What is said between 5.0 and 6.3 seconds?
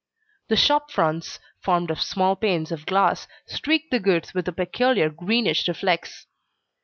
greenish reflex.